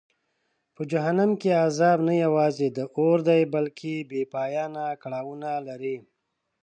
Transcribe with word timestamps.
په 0.75 0.81
جهنم 0.91 1.31
کې 1.41 1.49
عذاب 1.67 1.97
نه 2.09 2.13
یوازې 2.25 2.67
د 2.77 2.79
اور 2.97 3.17
دی 3.27 3.41
بلکه 3.55 3.91
بېپایانه 4.11 4.85
کړاوونه 5.03 5.49
لري. 5.67 5.95